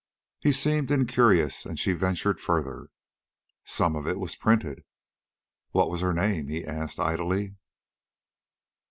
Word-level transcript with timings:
He 0.39 0.51
seemed 0.51 0.89
incurious, 0.89 1.63
and 1.63 1.79
she 1.79 1.93
ventured 1.93 2.39
further. 2.39 2.89
"Some 3.63 3.95
of 3.95 4.07
it 4.07 4.17
was 4.17 4.35
printed." 4.35 4.83
"What 5.73 5.91
was 5.91 6.01
her 6.01 6.11
name?" 6.11 6.47
he 6.47 6.65
asked 6.65 6.99
idly. 6.99 7.53